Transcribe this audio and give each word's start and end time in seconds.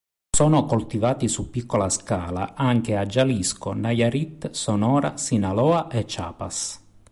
Sono 0.35 0.65
coltivati 0.65 1.27
su 1.27 1.51
piccola 1.51 1.87
scala 1.89 2.55
anche 2.55 2.97
a 2.97 3.05
Jalisco, 3.05 3.73
Nayarit, 3.73 4.49
Sonora, 4.49 5.15
Sinaloa, 5.15 5.89
e 5.89 6.05
Chiapas. 6.05 6.83